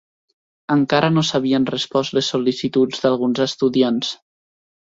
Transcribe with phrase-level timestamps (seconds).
[0.75, 4.11] Encara no s'havien respost les sol·licituds d'alguns estudiants.